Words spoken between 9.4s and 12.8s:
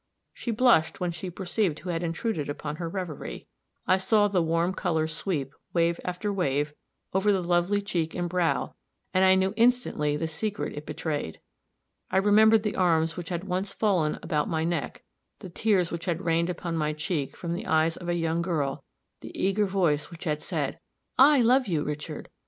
instantly the secret it betrayed. I remembered the